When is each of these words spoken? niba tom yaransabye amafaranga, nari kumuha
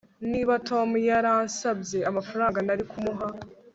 niba 0.31 0.53
tom 0.69 0.89
yaransabye 1.09 1.99
amafaranga, 2.09 2.57
nari 2.67 2.83
kumuha 2.91 3.27